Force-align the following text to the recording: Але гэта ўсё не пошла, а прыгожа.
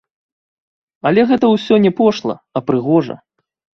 Але 1.09 1.21
гэта 1.31 1.45
ўсё 1.51 1.75
не 1.85 1.91
пошла, 1.99 2.35
а 2.59 2.67
прыгожа. 2.71 3.15